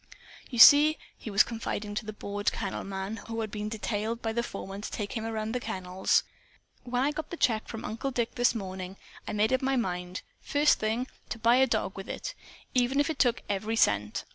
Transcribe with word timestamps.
"You 0.49 0.57
see," 0.57 0.97
he 1.15 1.29
was 1.29 1.43
confiding 1.43 1.93
to 1.93 2.07
the 2.07 2.11
bored 2.13 2.51
kennel 2.51 2.83
man 2.83 3.17
who 3.27 3.41
had 3.41 3.51
been 3.51 3.69
detailed 3.69 4.19
by 4.19 4.33
the 4.33 4.41
foreman 4.41 4.81
to 4.81 4.89
take 4.91 5.11
him 5.15 5.23
around 5.25 5.51
the 5.51 5.59
kennels, 5.59 6.23
"when 6.81 7.03
I 7.03 7.11
got 7.11 7.29
the 7.29 7.37
check 7.37 7.67
from 7.67 7.85
Uncle 7.85 8.09
Dick 8.09 8.33
this 8.33 8.55
morning, 8.55 8.97
I 9.27 9.33
made 9.33 9.53
up 9.53 9.61
my 9.61 9.75
mind, 9.75 10.23
first 10.41 10.79
thing, 10.79 11.05
to 11.29 11.37
buy 11.37 11.57
a 11.57 11.67
dog 11.67 11.95
with 11.95 12.09
it, 12.09 12.33
even 12.73 12.99
if 12.99 13.11
it 13.11 13.19
took 13.19 13.43
every 13.47 13.75
cent. 13.75 14.25